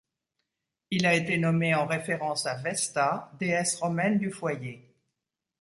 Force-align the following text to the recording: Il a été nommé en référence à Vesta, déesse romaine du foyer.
Il 0.89 1.05
a 1.05 1.13
été 1.13 1.37
nommé 1.37 1.75
en 1.75 1.85
référence 1.85 2.47
à 2.47 2.55
Vesta, 2.55 3.31
déesse 3.39 3.75
romaine 3.79 4.17
du 4.17 4.31
foyer. 4.31 4.95